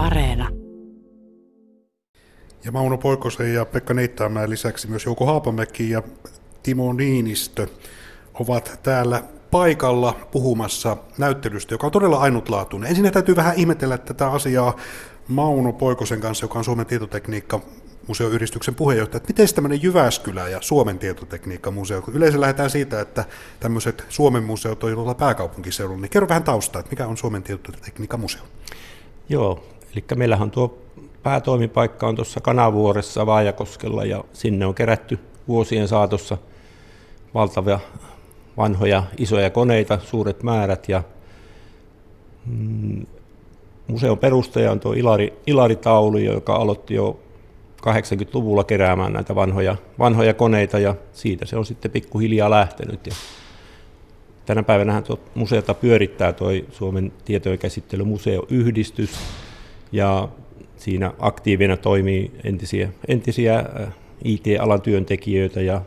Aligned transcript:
Areena. 0.00 0.48
Ja 2.64 2.72
Mauno 2.72 2.98
Poikosen 2.98 3.54
ja 3.54 3.64
Pekka 3.64 3.94
Neittaamäen 3.94 4.50
lisäksi 4.50 4.88
myös 4.88 5.04
Jouko 5.04 5.26
Haapamäki 5.26 5.90
ja 5.90 6.02
Timo 6.62 6.92
Niinistö 6.92 7.66
ovat 8.34 8.80
täällä 8.82 9.22
paikalla 9.50 10.16
puhumassa 10.30 10.96
näyttelystä, 11.18 11.74
joka 11.74 11.86
on 11.86 11.92
todella 11.92 12.18
ainutlaatuinen. 12.18 12.90
Ensin 12.90 13.12
täytyy 13.12 13.36
vähän 13.36 13.56
ihmetellä 13.56 13.98
tätä 13.98 14.30
asiaa 14.30 14.76
Mauno 15.28 15.72
Poikosen 15.72 16.20
kanssa, 16.20 16.44
joka 16.44 16.58
on 16.58 16.64
Suomen 16.64 16.86
tietotekniikka 16.86 17.60
museoyhdistyksen 18.08 18.74
puheenjohtaja, 18.74 19.16
että 19.16 19.28
miten 19.28 19.54
tämmöinen 19.54 19.82
Jyväskylä 19.82 20.48
ja 20.48 20.58
Suomen 20.60 20.98
tietotekniikkamuseo, 20.98 22.02
kun 22.02 22.14
yleensä 22.14 22.40
lähdetään 22.40 22.70
siitä, 22.70 23.00
että 23.00 23.24
tämmöiset 23.60 24.04
Suomen 24.08 24.42
museot 24.42 24.84
on 24.84 24.94
tuolla 24.94 25.14
pääkaupunkiseudulla, 25.14 26.00
niin 26.00 26.10
kerro 26.10 26.28
vähän 26.28 26.44
taustaa, 26.44 26.80
että 26.80 26.90
mikä 26.90 27.06
on 27.06 27.16
Suomen 27.16 27.42
tietotekniikkamuseo? 27.42 28.42
Joo, 29.28 29.64
eli 29.92 30.04
meillähän 30.14 30.50
tuo 30.50 30.78
päätoimipaikka 31.22 32.08
on 32.08 32.16
tuossa 32.16 32.40
Kanavuoressa 32.40 33.26
Vaajakoskella 33.26 34.04
ja 34.04 34.24
sinne 34.32 34.66
on 34.66 34.74
kerätty 34.74 35.18
vuosien 35.48 35.88
saatossa 35.88 36.38
valtavia 37.34 37.80
vanhoja 38.56 39.02
isoja 39.18 39.50
koneita, 39.50 39.98
suuret 39.98 40.42
määrät 40.42 40.88
ja 40.88 41.02
mm, 42.46 43.06
museon 43.86 44.18
perustaja 44.18 44.72
on 44.72 44.80
tuo 44.80 44.92
Ilari, 44.92 45.32
Ilari 45.46 45.76
Tauli, 45.76 46.24
joka 46.24 46.54
aloitti 46.54 46.94
jo 46.94 47.20
80-luvulla 47.80 48.64
keräämään 48.64 49.12
näitä 49.12 49.34
vanhoja, 49.34 49.76
vanhoja 49.98 50.34
koneita 50.34 50.78
ja 50.78 50.94
siitä 51.12 51.46
se 51.46 51.56
on 51.56 51.66
sitten 51.66 51.90
pikkuhiljaa 51.90 52.50
lähtenyt. 52.50 53.06
Ja 53.06 53.12
tänä 54.46 54.62
päivänä 54.62 55.02
tuo 55.02 55.18
museota 55.34 55.74
pyörittää 55.74 56.32
tuo 56.32 56.48
Suomen 56.70 57.12
tietojen 57.24 57.58
käsittelymuseoyhdistys 57.58 59.10
ja 59.92 60.28
siinä 60.76 61.12
aktiivina 61.18 61.76
toimii 61.76 62.32
entisiä, 62.44 62.88
entisiä 63.08 63.58
äh, 63.58 63.94
IT-alan 64.24 64.82
työntekijöitä 64.82 65.60
ja 65.60 65.82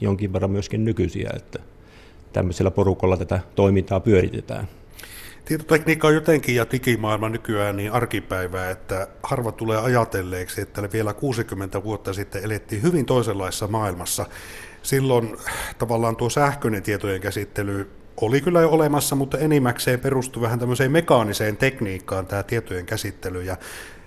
jonkin 0.00 0.32
verran 0.32 0.50
myöskin 0.50 0.84
nykyisiä, 0.84 1.30
että 1.36 1.58
tämmöisellä 2.32 2.70
porukalla 2.70 3.16
tätä 3.16 3.40
toimintaa 3.54 4.00
pyöritetään. 4.00 4.68
Tietotekniikka 5.44 6.08
on 6.08 6.14
jotenkin 6.14 6.54
ja 6.54 6.66
digimaailma 6.72 7.28
nykyään 7.28 7.76
niin 7.76 7.92
arkipäivää, 7.92 8.70
että 8.70 9.08
harva 9.22 9.52
tulee 9.52 9.78
ajatelleeksi, 9.78 10.60
että 10.60 10.88
vielä 10.92 11.14
60 11.14 11.84
vuotta 11.84 12.12
sitten 12.12 12.44
elettiin 12.44 12.82
hyvin 12.82 13.06
toisenlaisessa 13.06 13.66
maailmassa. 13.68 14.26
Silloin 14.82 15.36
tavallaan 15.78 16.16
tuo 16.16 16.30
sähköinen 16.30 16.82
tietojen 16.82 17.20
käsittely 17.20 17.90
oli 18.20 18.40
kyllä 18.40 18.60
jo 18.60 18.70
olemassa, 18.70 19.16
mutta 19.16 19.38
enimmäkseen 19.38 20.00
perustui 20.00 20.42
vähän 20.42 20.58
tämmöiseen 20.58 20.92
mekaaniseen 20.92 21.56
tekniikkaan 21.56 22.26
tämä 22.26 22.42
tietojen 22.42 22.86
käsittely. 22.86 23.42
Ja 23.42 23.56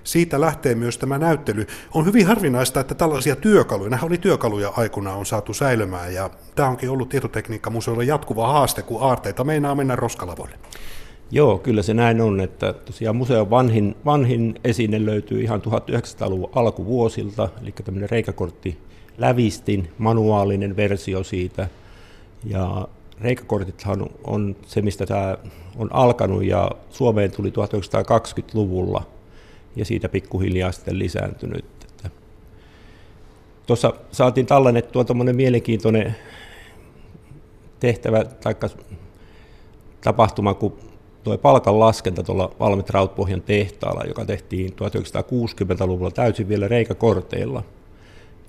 siitä 0.04 0.42
lähtee 0.42 0.76
myös 0.76 0.98
tämä 0.98 1.18
näyttely. 1.18 1.68
On 1.94 2.06
hyvin 2.06 2.28
harvinaista, 2.28 2.80
että 2.80 2.96
tällaisia 2.96 3.36
työkaluja, 3.36 3.90
nämä 3.90 4.04
oli 4.04 4.18
työkaluja 4.18 4.74
aikuna 4.78 5.14
on 5.14 5.26
saatu 5.26 5.54
säilymään, 5.54 6.14
ja 6.14 6.30
tämä 6.56 6.70
onkin 6.70 6.90
ollut 6.90 7.10
tietotekniikkamuseolle 7.10 8.04
jatkuva 8.04 8.48
haaste, 8.48 8.82
kun 8.82 9.02
aarteita 9.02 9.44
meinaa 9.44 9.76
mennä 9.76 9.96
roskalavoille. 9.96 10.56
Joo, 11.32 11.58
kyllä 11.58 11.82
se 11.82 11.94
näin 11.94 12.22
on, 12.22 12.42
että 12.42 12.74
tosiaan 12.74 13.16
museon 13.16 13.50
vanhin, 13.50 13.96
vanhin 14.06 14.60
esine 14.64 15.06
löytyy 15.06 15.42
ihan 15.42 15.62
1900-luvun 15.62 16.50
alkuvuosilta, 16.56 17.50
eli 17.62 17.72
tämmöinen 17.72 18.10
reikäkortti 18.10 18.78
lävistin, 19.18 19.92
manuaalinen 19.98 20.76
versio 20.76 21.24
siitä, 21.24 21.68
ja 22.44 22.88
reikäkortithan 23.22 24.10
on 24.24 24.56
se, 24.68 24.82
mistä 24.82 25.06
tämä 25.06 25.38
on 25.78 25.90
alkanut, 25.94 26.44
ja 26.44 26.72
Suomeen 26.90 27.32
tuli 27.32 27.50
1920-luvulla, 27.50 29.04
ja 29.76 29.86
siitä 29.86 30.10
pikkuhiljaa 30.10 30.72
sitten 30.72 31.00
lisääntynyt. 31.00 31.66
Tuossa 33.68 33.94
saatiin 34.12 34.46
tallennettua 34.46 35.04
tuommoinen 35.04 35.36
mielenkiintoinen 35.36 36.16
tehtävä 37.80 38.24
tai 38.24 38.56
tapahtuma, 40.02 40.54
kun 40.54 40.78
tuo 41.24 41.38
palkan 41.38 41.80
laskenta 41.80 42.24
tuolla 42.24 42.52
Valmet 42.60 42.90
Rautpohjan 42.90 43.42
tehtaalla, 43.42 44.04
joka 44.08 44.26
tehtiin 44.26 44.70
1960-luvulla 44.70 46.12
täysin 46.12 46.48
vielä 46.48 46.68
reikäkorteilla. 46.68 47.64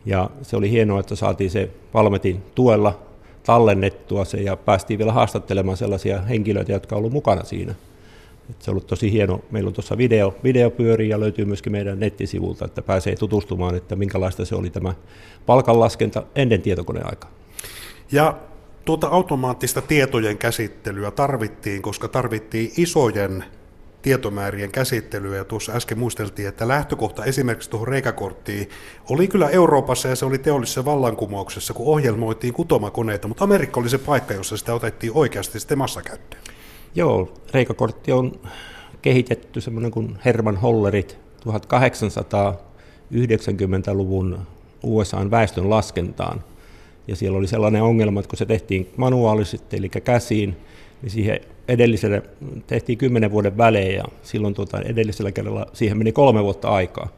Ja 0.06 0.30
se 0.42 0.56
oli 0.56 0.70
hienoa, 0.70 1.00
että 1.00 1.16
saatiin 1.16 1.50
se 1.50 1.70
Valmetin 1.94 2.42
tuella 2.54 3.05
tallennettua 3.46 4.24
se 4.24 4.38
ja 4.38 4.56
päästiin 4.56 4.98
vielä 4.98 5.12
haastattelemaan 5.12 5.76
sellaisia 5.76 6.20
henkilöitä, 6.22 6.72
jotka 6.72 6.96
ovat 6.96 7.12
mukana 7.12 7.44
siinä. 7.44 7.74
Et 8.50 8.62
se 8.62 8.70
on 8.70 8.72
ollut 8.72 8.86
tosi 8.86 9.12
hieno. 9.12 9.40
Meillä 9.50 9.68
on 9.68 9.74
tuossa 9.74 9.98
video, 9.98 10.34
video 10.44 10.70
pyörii 10.70 11.08
ja 11.08 11.20
löytyy 11.20 11.44
myöskin 11.44 11.72
meidän 11.72 12.00
nettisivulta, 12.00 12.64
että 12.64 12.82
pääsee 12.82 13.16
tutustumaan, 13.16 13.74
että 13.74 13.96
minkälaista 13.96 14.44
se 14.44 14.54
oli 14.54 14.70
tämä 14.70 14.94
palkanlaskenta 15.46 16.22
ennen 16.34 16.62
tietokoneaikaa. 16.62 17.30
Ja 18.12 18.38
tuota 18.84 19.08
automaattista 19.08 19.82
tietojen 19.82 20.38
käsittelyä 20.38 21.10
tarvittiin, 21.10 21.82
koska 21.82 22.08
tarvittiin 22.08 22.72
isojen 22.76 23.44
tietomäärien 24.02 24.72
käsittelyä. 24.72 25.36
Ja 25.36 25.44
tuossa 25.44 25.72
äsken 25.72 25.98
muisteltiin, 25.98 26.48
että 26.48 26.68
lähtökohta 26.68 27.24
esimerkiksi 27.24 27.70
tuohon 27.70 27.88
reikäkorttiin 27.88 28.70
oli 29.10 29.28
kyllä 29.28 29.48
Euroopassa 29.48 30.08
ja 30.08 30.16
se 30.16 30.24
oli 30.24 30.38
teollisessa 30.38 30.84
vallankumouksessa, 30.84 31.74
kun 31.74 31.86
ohjelmoitiin 31.86 32.54
kutomakoneita, 32.54 33.28
mutta 33.28 33.44
Amerikka 33.44 33.80
oli 33.80 33.88
se 33.88 33.98
paikka, 33.98 34.34
jossa 34.34 34.56
sitä 34.56 34.74
otettiin 34.74 35.12
oikeasti 35.14 35.60
sitten 35.60 35.78
massakäyttöön. 35.78 36.42
Joo, 36.94 37.34
reikäkortti 37.54 38.12
on 38.12 38.32
kehitetty 39.02 39.60
semmoinen 39.60 39.90
kuin 39.90 40.18
Herman 40.24 40.56
Hollerit 40.56 41.18
1890-luvun 41.48 44.46
USAn 44.82 45.30
väestön 45.30 45.70
laskentaan– 45.70 46.44
ja 47.08 47.16
siellä 47.16 47.38
oli 47.38 47.46
sellainen 47.46 47.82
ongelma, 47.82 48.20
että 48.20 48.30
kun 48.30 48.38
se 48.38 48.46
tehtiin 48.46 48.90
manuaalisesti, 48.96 49.76
eli 49.76 49.88
käsiin, 49.88 50.56
niin 51.06 51.12
siihen 51.12 51.40
edelliselle 51.68 52.22
tehtiin 52.66 52.98
kymmenen 52.98 53.30
vuoden 53.30 53.56
välein 53.56 53.94
ja 53.94 54.04
silloin 54.22 54.54
tuota, 54.54 54.80
edellisellä 54.80 55.32
kerralla 55.32 55.66
siihen 55.72 55.98
meni 55.98 56.12
kolme 56.12 56.42
vuotta 56.42 56.68
aikaa. 56.68 57.08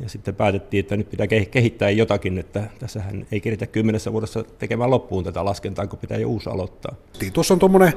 Ja 0.00 0.08
sitten 0.08 0.34
päätettiin, 0.34 0.80
että 0.80 0.96
nyt 0.96 1.10
pitää 1.10 1.26
kehittää 1.50 1.90
jotakin, 1.90 2.38
että 2.38 2.64
tässähän 2.78 3.26
ei 3.32 3.40
keritä 3.40 3.66
kymmenessä 3.66 4.12
vuodessa 4.12 4.44
tekemään 4.58 4.90
loppuun 4.90 5.24
tätä 5.24 5.44
laskentaa, 5.44 5.86
kun 5.86 5.98
pitää 5.98 6.18
jo 6.18 6.28
uusi 6.28 6.50
aloittaa. 6.50 6.94
Niin, 7.20 7.32
tuossa 7.32 7.54
on 7.54 7.60
tuommoinen, 7.60 7.92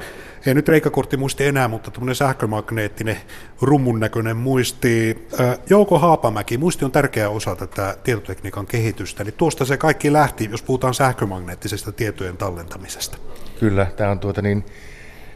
ei 0.46 0.54
nyt 0.54 0.68
reikäkortti 0.68 1.18
muisti 1.18 1.46
enää, 1.46 1.68
mutta 1.68 1.92
tuommoinen 1.92 2.16
sähkömagneettinen 2.16 3.18
rummun 3.62 4.00
näköinen 4.00 4.38
muisti. 4.38 5.28
Jouko 5.70 6.00
Haapamäki, 6.00 6.58
muisti 6.58 6.86
on 6.86 6.92
tärkeä 6.92 7.30
osa 7.30 7.56
tätä 7.56 7.98
tietotekniikan 8.04 8.68
kehitystä, 8.68 9.24
eli 9.24 9.32
tuosta 9.32 9.66
se 9.66 9.78
kaikki 9.78 10.14
lähti, 10.14 10.50
jos 10.52 10.62
puhutaan 10.62 10.94
sähkömagneettisesta 10.94 11.92
tietojen 11.92 12.38
tallentamisesta. 12.38 13.18
Kyllä, 13.60 13.86
tämä 13.86 14.12
on 14.12 14.20
tuota 14.20 14.42
niin, 14.42 14.66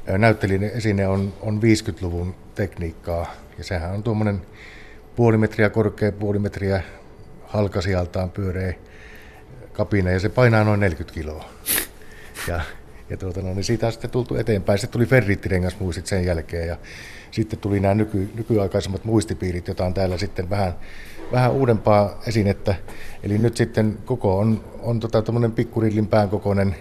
näyttelijän 0.07 0.63
esine 0.63 1.07
on, 1.07 1.33
on 1.41 1.61
50-luvun 1.61 2.35
tekniikkaa, 2.55 3.33
ja 3.57 3.63
sehän 3.63 3.91
on 3.91 4.03
tuommoinen 4.03 4.41
puoli 5.15 5.37
metriä 5.37 5.69
korkea, 5.69 6.11
puoli 6.11 6.39
metriä 6.39 6.83
halkasijaltaan 7.45 8.31
pyöreä 8.31 8.73
kapina 9.73 10.11
ja 10.11 10.19
se 10.19 10.29
painaa 10.29 10.63
noin 10.63 10.79
40 10.79 11.13
kiloa. 11.13 11.45
Ja, 12.47 12.61
ja 13.09 13.17
tuota, 13.17 13.41
no, 13.41 13.53
niin 13.53 13.63
siitä 13.63 13.85
on 13.85 13.91
sitten 13.91 14.09
tultu 14.09 14.35
eteenpäin. 14.35 14.79
Sitten 14.79 14.93
tuli 14.93 15.05
ferrittirengasmuistit 15.05 16.07
sen 16.07 16.25
jälkeen 16.25 16.67
ja 16.67 16.77
sitten 17.31 17.59
tuli 17.59 17.79
nämä 17.79 17.93
nyky, 17.93 18.29
nykyaikaisemmat 18.35 19.05
muistipiirit, 19.05 19.67
joita 19.67 19.85
on 19.85 19.93
täällä 19.93 20.17
sitten 20.17 20.49
vähän, 20.49 20.73
vähän 21.31 21.51
uudempaa 21.51 22.21
esinettä. 22.27 22.75
Eli 23.23 23.37
nyt 23.37 23.57
sitten 23.57 23.97
koko 24.05 24.37
on, 24.37 24.63
on 24.81 24.99
tota, 24.99 25.23
pikkurillin 25.55 26.07
pään 26.07 26.29
kokoinen 26.29 26.75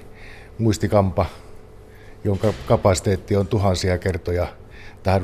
muistikampa, 0.58 1.26
jonka 2.24 2.54
kapasiteetti 2.66 3.36
on 3.36 3.46
tuhansia 3.46 3.98
kertoja 3.98 4.46
tähän 5.02 5.22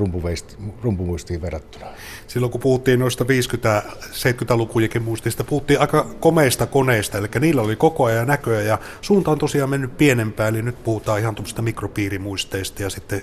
rumpumuistiin 0.82 1.42
verrattuna. 1.42 1.86
Silloin 2.26 2.52
kun 2.52 2.60
puhuttiin 2.60 3.00
noista 3.00 3.24
50-70-lukujenkin 3.24 5.02
muistista, 5.02 5.44
puhuttiin 5.44 5.80
aika 5.80 6.06
komeista 6.20 6.66
koneista, 6.66 7.18
eli 7.18 7.28
niillä 7.40 7.62
oli 7.62 7.76
koko 7.76 8.04
ajan 8.04 8.26
näköä 8.26 8.62
ja 8.62 8.78
suunta 9.00 9.30
on 9.30 9.38
tosiaan 9.38 9.70
mennyt 9.70 9.98
pienempään, 9.98 10.54
eli 10.54 10.62
nyt 10.62 10.84
puhutaan 10.84 11.20
ihan 11.20 11.34
tuommoista 11.34 11.62
mikropiirimuisteista 11.62 12.82
ja 12.82 12.90
sitten 12.90 13.22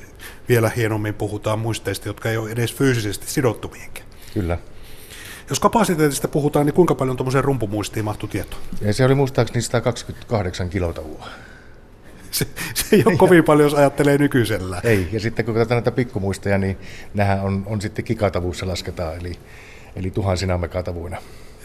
vielä 0.49 0.71
hienommin 0.75 1.13
puhutaan 1.13 1.59
muisteista, 1.59 2.09
jotka 2.09 2.29
ei 2.29 2.37
ole 2.37 2.51
edes 2.51 2.73
fyysisesti 2.73 3.31
sidottu 3.31 3.67
mihinkään. 3.67 4.07
Kyllä. 4.33 4.57
Jos 5.49 5.59
kapasiteetista 5.59 6.27
puhutaan, 6.27 6.65
niin 6.65 6.73
kuinka 6.73 6.95
paljon 6.95 7.17
tuommoiseen 7.17 7.43
rumpumuistiin 7.43 8.05
mahtui 8.05 8.29
tietoa? 8.29 8.59
Ja 8.81 8.93
se 8.93 9.05
oli 9.05 9.15
muistaakseni 9.15 9.61
128 9.61 10.69
kilotavua 10.69 11.27
se, 12.35 12.47
se 12.73 12.95
ei 12.95 13.03
ole 13.05 13.17
kovin 13.17 13.43
paljon, 13.43 13.65
jos 13.65 13.73
ajattelee 13.73 14.17
nykyisellä. 14.17 14.81
Ei, 14.83 15.07
ja 15.11 15.19
sitten 15.19 15.45
kun 15.45 15.53
katsotaan 15.53 15.77
näitä 15.77 15.91
pikkumuistoja, 15.91 16.57
niin 16.57 16.77
nehän 17.13 17.41
on, 17.41 17.63
on 17.65 17.81
sitten 17.81 18.05
gigatavuussa 18.05 18.67
lasketaan, 18.67 19.17
eli, 19.19 19.33
eli 19.95 20.11
tuhansina 20.11 20.57
megatavuina. 20.57 21.17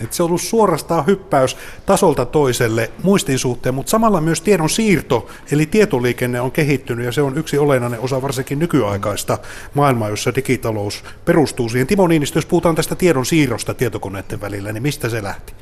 Et 0.04 0.12
se 0.12 0.22
on 0.22 0.26
ollut 0.26 0.40
suorastaan 0.40 1.06
hyppäys 1.06 1.56
tasolta 1.86 2.26
toiselle 2.26 2.90
muistin 3.02 3.38
suhteen, 3.38 3.74
mutta 3.74 3.90
samalla 3.90 4.20
myös 4.20 4.40
tiedon 4.40 4.70
siirto, 4.70 5.28
eli 5.52 5.66
tietoliikenne 5.66 6.40
on 6.40 6.52
kehittynyt 6.52 7.06
ja 7.06 7.12
se 7.12 7.22
on 7.22 7.38
yksi 7.38 7.58
olennainen 7.58 8.00
osa 8.00 8.22
varsinkin 8.22 8.58
nykyaikaista 8.58 9.38
maailmaa, 9.74 10.08
jossa 10.08 10.34
digitalous 10.34 11.04
perustuu 11.24 11.68
siihen. 11.68 11.86
Timo 11.86 12.08
Niinistö, 12.08 12.38
jos 12.38 12.46
puhutaan 12.46 12.74
tästä 12.74 12.94
tiedon 12.94 13.26
siirrosta 13.26 13.74
tietokoneiden 13.74 14.40
välillä, 14.40 14.72
niin 14.72 14.82
mistä 14.82 15.08
se 15.08 15.22
lähti? 15.22 15.52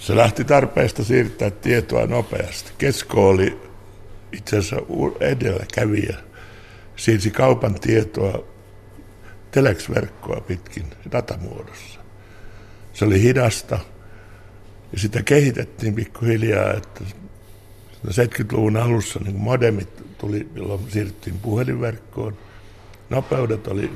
Se 0.00 0.16
lähti 0.16 0.44
tarpeesta 0.44 1.04
siirtää 1.04 1.50
tietoa 1.50 2.06
nopeasti. 2.06 2.72
Kesko 2.78 3.28
oli 3.28 3.73
itse 4.34 4.58
asiassa 4.58 4.76
edelläkävijä. 5.20 6.16
Siirsi 6.96 7.30
kaupan 7.30 7.80
tietoa 7.80 8.44
telex-verkkoa 9.50 10.40
pitkin 10.40 10.84
datamuodossa. 11.12 12.00
Se 12.92 13.04
oli 13.04 13.22
hidasta 13.22 13.78
ja 14.92 14.98
sitä 14.98 15.22
kehitettiin 15.22 15.94
pikkuhiljaa, 15.94 16.72
että 16.72 17.04
70-luvun 18.08 18.76
alussa 18.76 19.20
niin 19.20 19.36
modemit 19.36 20.18
tuli, 20.18 20.48
jolloin 20.54 20.90
siirryttiin 20.90 21.38
puhelinverkkoon. 21.38 22.38
Nopeudet 23.10 23.66
oli 23.66 23.90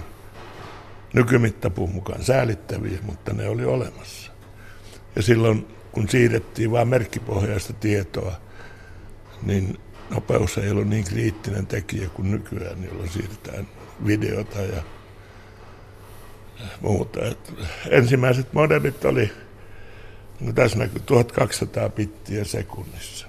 nykymittapuun 1.14 1.90
mukaan 1.90 2.24
säälittäviä, 2.24 2.98
mutta 3.02 3.32
ne 3.32 3.48
oli 3.48 3.64
olemassa. 3.64 4.32
Ja 5.16 5.22
silloin 5.22 5.66
kun 5.92 6.08
siirrettiin 6.08 6.70
vain 6.70 6.88
merkkipohjaista 6.88 7.72
tietoa, 7.72 8.32
niin 9.42 9.78
nopeus 10.10 10.58
ei 10.58 10.70
ollut 10.70 10.88
niin 10.88 11.04
kriittinen 11.04 11.66
tekijä 11.66 12.08
kuin 12.08 12.30
nykyään, 12.30 12.84
jolloin 12.84 13.08
siirretään 13.08 13.68
videota 14.06 14.60
ja 14.60 14.82
muuta. 16.80 17.24
Et 17.24 17.54
ensimmäiset 17.90 18.52
modemit 18.52 19.04
oli, 19.04 19.30
no 20.40 20.52
tässä 20.52 20.78
näkyy 20.78 21.00
1200 21.00 21.88
bittiä 21.88 22.44
sekunnissa. 22.44 23.26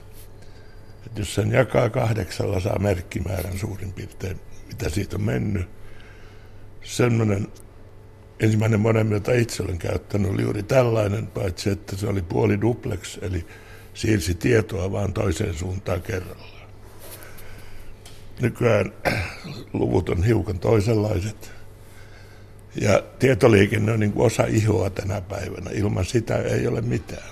Et 1.06 1.18
jos 1.18 1.36
sen 1.36 1.52
jakaa 1.52 1.90
kahdeksalla, 1.90 2.60
saa 2.60 2.80
merkkimäärän 2.80 3.58
suurin 3.58 3.94
piirtein, 3.94 4.40
mitä 4.68 4.90
siitä 4.90 5.16
on 5.16 5.22
mennyt. 5.22 5.68
Semmoinen 6.82 7.48
ensimmäinen 8.40 8.80
modem, 8.80 9.12
jota 9.12 9.32
itse 9.32 9.64
olen 9.64 9.78
käyttänyt, 9.78 10.32
oli 10.32 10.42
juuri 10.42 10.64
tällainen, 10.64 11.28
paitsi 11.28 11.70
että 11.70 11.96
se 11.96 12.08
oli 12.08 12.22
puoli 12.22 12.62
duplex, 12.62 13.18
eli 13.22 13.46
siirsi 13.94 14.34
tietoa 14.34 14.92
vaan 14.92 15.14
toiseen 15.14 15.54
suuntaan 15.54 16.02
kerrallaan. 16.02 16.59
Nykyään 18.42 18.94
luvut 19.74 20.10
on 20.10 20.24
hiukan 20.24 20.60
toisenlaiset. 20.60 21.52
Ja 22.82 23.04
tietoliikenne 23.20 23.92
on 23.92 24.00
niin 24.00 24.12
kuin 24.12 24.26
osa 24.26 24.44
ihoa 24.44 24.90
tänä 24.90 25.22
päivänä. 25.22 25.72
Ilman 25.74 26.06
sitä 26.06 26.38
ei 26.38 26.68
ole 26.68 26.82
mitään. 26.82 27.24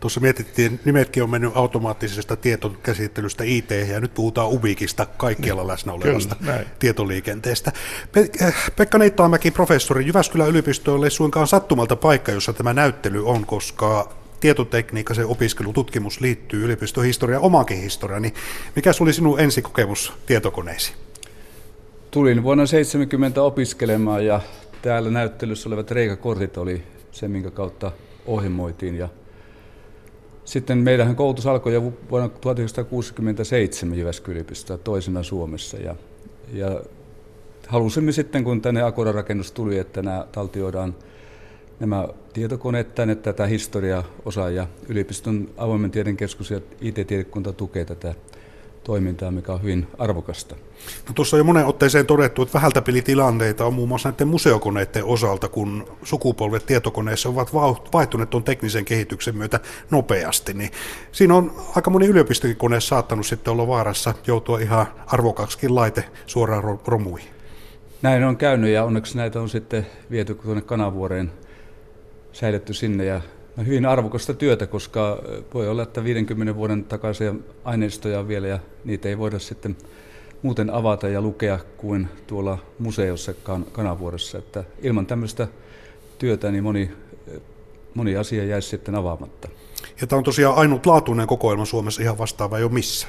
Tuossa 0.00 0.20
mietittiin, 0.20 0.80
nimetkin 0.84 1.22
on 1.22 1.30
mennyt 1.30 1.52
automaattisesta 1.54 2.36
tietokäsittelystä 2.36 3.44
IT, 3.44 3.70
ja 3.70 4.00
nyt 4.00 4.14
puhutaan 4.14 4.48
Ubikista, 4.48 5.06
kaikkialla 5.06 5.62
niin. 5.62 5.68
läsnä 5.68 5.92
olevasta 5.92 6.34
Kyllä, 6.34 6.64
tietoliikenteestä. 6.78 7.72
Pe- 8.12 8.30
äh, 8.42 8.70
Pekka 8.76 8.98
Neittaamäki, 8.98 9.50
professori, 9.50 10.06
Jyväskylän 10.06 10.48
yliopisto 10.48 11.04
ei 11.04 11.10
suinkaan 11.10 11.46
sattumalta 11.46 11.96
paikka, 11.96 12.32
jossa 12.32 12.52
tämä 12.52 12.74
näyttely 12.74 13.26
on, 13.26 13.46
koska 13.46 14.12
tietotekniikka, 14.40 15.14
se 15.14 15.24
opiskelututkimus 15.24 16.20
liittyy 16.20 16.64
yliopistohistoriaan, 16.64 17.42
omaankin 17.42 17.80
historiaan, 17.80 18.22
niin 18.22 18.34
mikä 18.76 18.90
oli 19.00 19.12
sinun 19.12 19.40
ensikokemus 19.40 20.12
tietokoneisiin? 20.26 20.96
Tulin 22.10 22.42
vuonna 22.42 22.66
70 22.66 23.42
opiskelemaan 23.42 24.26
ja 24.26 24.40
täällä 24.82 25.10
näyttelyssä 25.10 25.68
olevat 25.68 25.90
reikakortit 25.90 26.56
oli 26.56 26.82
se, 27.12 27.28
minkä 27.28 27.50
kautta 27.50 27.92
ohjelmoitiin. 28.26 28.96
Ja 28.96 29.08
sitten 30.44 30.78
meidän 30.78 31.16
koulutus 31.16 31.46
alkoi 31.46 31.74
jo 31.74 31.92
vuonna 32.10 32.28
1967 32.28 33.98
Jyväskylän 33.98 34.44
toisena 34.84 35.22
Suomessa. 35.22 35.76
Ja, 35.76 35.94
ja 36.52 36.80
halusimme 37.66 38.12
sitten, 38.12 38.44
kun 38.44 38.62
tänne 38.62 38.82
Akora-rakennus 38.82 39.52
tuli, 39.52 39.78
että 39.78 40.02
nämä 40.02 40.26
taltioidaan 40.32 40.94
nämä 41.80 42.08
tietokoneet 42.32 42.94
tänne 42.94 43.14
tätä 43.14 43.46
historiaa 43.46 44.04
osaa 44.24 44.50
ja 44.50 44.66
yliopiston 44.88 45.48
avoimen 45.56 45.90
tieden 45.90 46.16
keskus 46.16 46.50
ja 46.50 46.60
IT-tiedekunta 46.80 47.52
tukee 47.52 47.84
tätä 47.84 48.14
toimintaa, 48.84 49.30
mikä 49.30 49.52
on 49.52 49.62
hyvin 49.62 49.86
arvokasta. 49.98 50.54
No, 51.08 51.14
tuossa 51.14 51.36
on 51.36 51.38
jo 51.38 51.44
monen 51.44 51.66
otteeseen 51.66 52.06
todettu, 52.06 52.42
että 52.42 52.54
vähältä 52.54 52.82
tilanteita 53.04 53.64
on 53.64 53.74
muun 53.74 53.88
muassa 53.88 54.10
näiden 54.10 54.28
museokoneiden 54.28 55.04
osalta, 55.04 55.48
kun 55.48 55.88
sukupolvet 56.02 56.66
tietokoneissa 56.66 57.28
ovat 57.28 57.54
vaihtuneet 57.92 58.30
tuon 58.30 58.44
teknisen 58.44 58.84
kehityksen 58.84 59.36
myötä 59.36 59.60
nopeasti. 59.90 60.54
Niin 60.54 60.70
siinä 61.12 61.34
on 61.34 61.52
aika 61.76 61.90
moni 61.90 62.06
yliopistokone 62.06 62.80
saattanut 62.80 63.26
sitten 63.26 63.52
olla 63.52 63.66
vaarassa 63.66 64.14
joutua 64.26 64.58
ihan 64.58 64.86
arvokaksikin 65.06 65.74
laite 65.74 66.04
suoraan 66.26 66.78
romuihin. 66.86 67.30
Näin 68.02 68.24
on 68.24 68.36
käynyt 68.36 68.70
ja 68.70 68.84
onneksi 68.84 69.16
näitä 69.16 69.40
on 69.40 69.48
sitten 69.48 69.86
viety 70.10 70.34
tuonne 70.34 70.62
Kanavuoreen 70.62 71.32
säilytty 72.40 72.74
sinne 72.74 73.04
ja 73.04 73.20
hyvin 73.66 73.86
arvokasta 73.86 74.34
työtä, 74.34 74.66
koska 74.66 75.22
voi 75.54 75.68
olla, 75.68 75.82
että 75.82 76.04
50 76.04 76.54
vuoden 76.54 76.84
takaisia 76.84 77.34
aineistoja 77.64 78.20
on 78.20 78.28
vielä 78.28 78.46
ja 78.46 78.58
niitä 78.84 79.08
ei 79.08 79.18
voida 79.18 79.38
sitten 79.38 79.76
muuten 80.42 80.70
avata 80.70 81.08
ja 81.08 81.20
lukea 81.20 81.58
kuin 81.76 82.08
tuolla 82.26 82.58
museossa 82.78 83.34
kan- 83.34 83.66
Kanavuodessa. 83.72 84.38
Että 84.38 84.64
ilman 84.82 85.06
tämmöistä 85.06 85.48
työtä 86.18 86.50
niin 86.50 86.64
moni, 86.64 86.90
moni 87.94 88.16
asia 88.16 88.44
jäisi 88.44 88.68
sitten 88.68 88.94
avaamatta. 88.94 89.48
Ja 90.00 90.06
tämä 90.06 90.18
on 90.18 90.24
tosiaan 90.24 90.56
ainutlaatuinen 90.56 91.26
kokoelma 91.26 91.64
Suomessa 91.64 92.02
ihan 92.02 92.18
vastaava 92.18 92.58
jo 92.58 92.68
missä? 92.68 93.08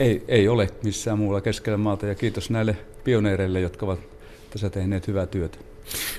Ei, 0.00 0.24
ei 0.28 0.48
ole 0.48 0.68
missään 0.84 1.18
muulla 1.18 1.40
keskellä 1.40 1.78
maata 1.78 2.06
ja 2.06 2.14
kiitos 2.14 2.50
näille 2.50 2.76
pioneereille, 3.04 3.60
jotka 3.60 3.86
ovat 3.86 4.00
tässä 4.50 4.70
tehneet 4.70 5.06
hyvää 5.06 5.26
työtä. 5.26 5.69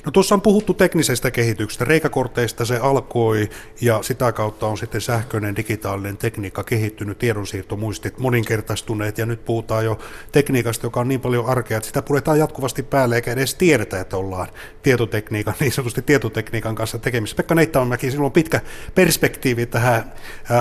No 0.06 0.12
tuossa 0.12 0.36
on 0.36 0.42
puhuttu 0.42 0.74
teknisestä 0.74 1.32
kehityksestä. 1.32 1.86
Reikakorteista 1.86 2.66
se 2.66 2.78
alkoi 2.78 3.50
ja 3.82 4.04
sitä 4.04 4.32
kautta 4.32 4.68
on 4.68 4.78
sitten 4.78 5.02
sähköinen 5.02 5.56
digitaalinen 5.56 6.18
tekniikka 6.18 6.64
kehittynyt, 6.64 7.18
tiedonsiirtomuistit 7.18 8.20
moninkertaistuneet 8.20 9.18
ja 9.18 9.26
nyt 9.26 9.46
puhutaan 9.46 9.86
jo 9.86 10.00
tekniikasta, 10.32 10.86
joka 10.86 11.00
on 11.00 11.08
niin 11.08 11.22
paljon 11.22 11.46
arkea, 11.46 11.78
että 11.78 11.88
sitä 11.88 12.02
puretaan 12.02 12.40
jatkuvasti 12.40 12.84
päälle 12.84 13.16
eikä 13.16 13.32
edes 13.32 13.56
tiedetä, 13.56 14.00
että 14.00 14.18
ollaan 14.18 14.48
tietotekniikan, 14.84 15.54
niin 15.60 15.72
sanotusti 15.72 16.02
tietotekniikan 16.02 16.76
kanssa 16.76 17.00
tekemisissä. 17.00 17.38
Pekka 17.38 17.56
Neittamäki, 17.56 18.12
sinulla 18.12 18.28
on 18.28 18.32
pitkä 18.32 18.62
perspektiivi 18.96 19.66
tähän 19.66 20.14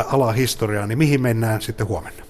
alahistoriaan, 0.07 0.89
niin 0.89 0.99
mihin 0.99 1.23
mennään 1.23 1.63
sitten 1.63 1.89
huomenna? 1.89 2.25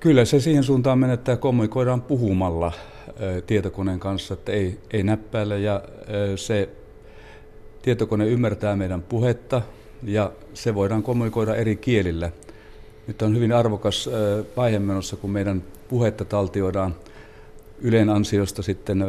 Kyllä 0.00 0.24
se 0.24 0.40
siihen 0.40 0.64
suuntaan 0.64 0.98
menee, 0.98 1.14
että 1.14 1.36
kommunikoidaan 1.36 2.02
puhumalla 2.02 2.72
tietokoneen 3.46 4.00
kanssa, 4.00 4.34
että 4.34 4.52
ei, 4.52 4.78
ei 4.90 5.02
näppäillä 5.02 5.56
ja 5.56 5.82
se 6.36 6.68
tietokone 7.82 8.26
ymmärtää 8.26 8.76
meidän 8.76 9.02
puhetta 9.02 9.62
ja 10.02 10.32
se 10.54 10.74
voidaan 10.74 11.02
kommunikoida 11.02 11.56
eri 11.56 11.76
kielillä. 11.76 12.30
Nyt 13.06 13.22
on 13.22 13.36
hyvin 13.36 13.52
arvokas 13.52 14.10
vaihe 14.56 14.78
menossa, 14.78 15.16
kun 15.16 15.30
meidän 15.30 15.62
puhetta 15.88 16.24
taltioidaan 16.24 16.94
Ylen 17.80 18.10
ansiosta 18.10 18.62
sitten 18.62 19.04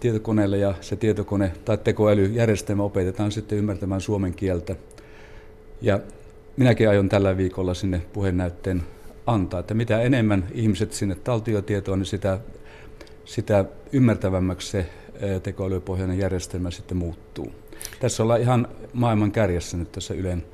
tietokoneelle 0.00 0.58
ja 0.58 0.74
se 0.80 0.96
tietokone 0.96 1.52
tai 1.64 1.78
tekoälyjärjestelmä 1.78 2.82
opetetaan 2.82 3.32
sitten 3.32 3.58
ymmärtämään 3.58 4.00
suomen 4.00 4.34
kieltä. 4.34 4.76
Ja 5.82 6.00
minäkin 6.56 6.88
aion 6.88 7.08
tällä 7.08 7.36
viikolla 7.36 7.74
sinne 7.74 8.02
puhenäytteen 8.12 8.82
antaa, 9.26 9.60
että 9.60 9.74
mitä 9.74 10.02
enemmän 10.02 10.46
ihmiset 10.52 10.92
sinne 10.92 11.14
taltiotietoon, 11.14 11.98
niin 11.98 12.06
sitä 12.06 12.38
sitä 13.24 13.64
ymmärtävämmäksi 13.92 14.68
se 14.68 14.86
tekoälypohjainen 15.42 16.18
järjestelmä 16.18 16.70
sitten 16.70 16.96
muuttuu. 16.96 17.52
Tässä 18.00 18.22
ollaan 18.22 18.40
ihan 18.40 18.68
maailman 18.92 19.32
kärjessä 19.32 19.76
nyt 19.76 19.92
tässä 19.92 20.14
Ylen, 20.14 20.44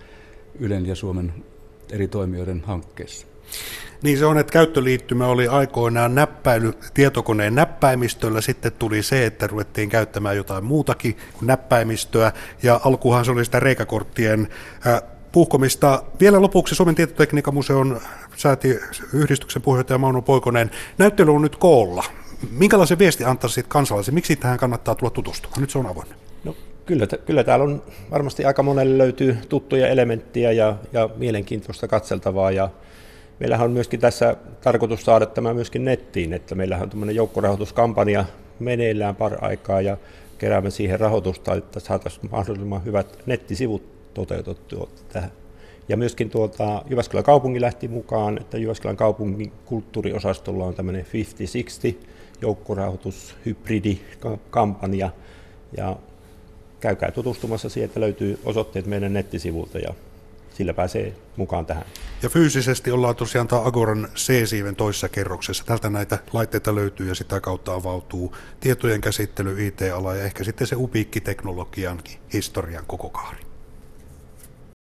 Ylen 0.59 0.87
ja 0.87 0.95
Suomen 0.95 1.33
eri 1.91 2.09
toimijoiden 2.09 2.63
hankkeessa. 2.67 3.27
Niin 4.03 4.19
se 4.19 4.27
on, 4.27 4.39
että 4.39 4.53
käyttöliittymä 4.53 5.27
oli 5.27 5.49
aikoinaan 5.49 6.15
näppäily 6.15 6.73
tietokoneen 6.95 7.55
näppäimistöllä, 7.55 8.41
sitten 8.41 8.73
tuli 8.73 9.03
se, 9.03 9.27
että 9.27 9.47
ruvettiin 9.47 9.89
käyttämään 9.89 10.37
jotain 10.37 10.65
muutakin 10.65 11.17
kuin 11.33 11.47
näppäimistöä, 11.47 12.33
ja 12.63 12.81
alkuhan 12.85 13.25
se 13.25 13.31
oli 13.31 13.45
sitä 13.45 13.61
reikakorttien 13.61 14.49
puhkomista. 15.33 16.03
Vielä 16.21 16.43
lopuksi 16.43 16.75
Suomen 16.75 16.95
tietotekniikan 16.95 17.55
museon 17.55 18.01
sääti 18.37 18.79
yhdistyksen 19.13 19.63
puheenjohtaja 19.63 19.99
Mauno 19.99 20.23
Poikonen. 20.23 20.71
Näyttely 20.99 21.35
on 21.35 21.43
nyt 21.43 21.57
koolla. 21.57 22.05
Minkälaisen 22.51 22.99
viesti 22.99 23.25
antaisit 23.25 23.67
kansalaisille? 23.67 24.15
Miksi 24.15 24.37
tähän 24.37 24.59
kannattaa 24.59 24.95
tulla 24.95 25.11
tutustumaan? 25.11 25.61
Nyt 25.61 25.71
se 25.71 25.79
on 25.79 25.87
avoin. 25.87 26.09
No, 26.45 26.57
kyllä, 26.87 27.07
kyllä 27.27 27.45
täällä 27.45 27.65
on 27.65 27.83
varmasti 28.11 28.45
aika 28.45 28.63
monelle 28.63 28.99
löytyy 28.99 29.39
tuttuja 29.49 29.89
elementtejä 29.89 30.53
ja, 30.53 30.77
ja 30.93 31.09
mielenkiintoista 31.17 31.89
katseltavaa. 31.89 32.51
Ja 32.51 32.69
meillähän 33.41 33.65
on 33.65 33.73
myöskin 33.73 34.01
tässä 34.01 34.37
tarkoitus 34.61 35.05
saada 35.05 35.27
tämä 35.27 35.55
myöskin 35.55 35.85
nettiin, 35.85 36.33
että 36.33 36.55
meillähän 36.55 36.83
on 36.83 36.91
tämmöinen 36.91 37.17
joukkorahoituskampanja 37.17 38.25
meneillään 38.59 39.17
par 39.17 39.45
aikaa 39.45 39.81
ja 39.81 39.97
keräämme 40.39 40.71
siihen 40.71 41.01
rahoitusta, 41.01 41.55
että 41.55 41.81
saataisiin 41.81 42.31
mahdollisimman 42.31 42.85
hyvät 42.85 43.19
nettisivut 43.27 44.15
toteutettua 44.15 44.89
tähän. 45.09 45.31
Ja 45.89 45.97
myöskin 45.97 46.31
tuolta 46.31 46.83
Jyväskylän 46.91 47.25
kaupunki 47.25 47.61
lähti 47.61 47.89
mukaan, 47.89 48.39
että 48.41 48.59
Jyväskylän 48.59 48.97
kaupungin 48.97 49.53
kulttuuriosastolla 49.65 50.65
on 50.65 50.75
tämmöinen 50.75 51.07
50-60 51.95 51.97
joukkorahoitushybridikampanja. 52.41 55.11
Ja 55.77 55.97
käykää 56.81 57.11
tutustumassa, 57.11 57.69
sieltä 57.69 58.01
löytyy 58.01 58.41
osoitteet 58.45 58.87
meidän 58.87 59.13
nettisivulta 59.13 59.79
ja 59.79 59.95
sillä 60.55 60.75
pääsee 60.75 61.15
mukaan 61.37 61.67
tähän. 61.67 61.85
Ja 62.23 62.29
fyysisesti 62.29 62.91
ollaan 62.91 63.17
tosiaan 63.17 63.49
tämä 63.49 63.63
Agoran 63.65 64.09
C-siiven 64.15 64.77
toisessa 64.77 65.09
kerroksessa. 65.09 65.65
Tältä 65.65 65.91
näitä 65.91 66.19
laitteita 66.33 66.75
löytyy 66.75 67.09
ja 67.09 67.15
sitä 67.15 67.41
kautta 67.41 67.75
avautuu 67.75 68.37
tietojen 68.61 69.01
käsittely, 69.01 69.67
IT-ala 69.67 70.15
ja 70.15 70.25
ehkä 70.25 70.45
sitten 70.45 70.67
se 70.67 70.77
upiikki 70.77 71.21
teknologiankin 71.21 72.19
historian 72.33 72.85
koko 72.87 73.09
kaari. 73.09 73.50